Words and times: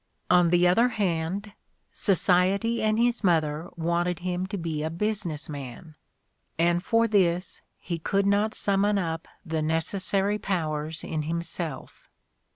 On 0.31 0.49
the 0.49 0.67
other 0.67 0.87
hand, 0.87 1.53
society 1.93 2.81
and 2.81 2.97
his 2.97 3.23
mother 3.23 3.69
wanted 3.77 4.17
him 4.21 4.47
to 4.47 4.57
be 4.57 4.81
a 4.81 4.89
business 4.89 5.47
man, 5.47 5.93
and 6.57 6.83
for 6.83 7.07
this 7.07 7.61
he 7.77 7.99
could 7.99 8.25
not 8.25 8.55
summon 8.55 8.97
up 8.97 9.27
the 9.45 9.61
necessary 9.61 10.39
powers 10.39 11.03
in 11.03 11.21
himself. 11.21 12.09